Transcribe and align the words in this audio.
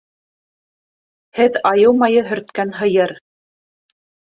Һеҙ 1.41 1.59
айыу 1.73 1.93
майы 1.99 2.25
һөрткән 2.31 2.75
һыйыр! 2.81 3.17